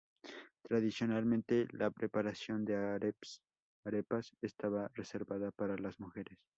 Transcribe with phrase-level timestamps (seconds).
[0.63, 6.39] Tradicionalmente, la preparación de arepas estaba reservada para las mujeres.